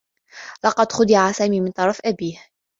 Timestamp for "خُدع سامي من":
0.91-1.71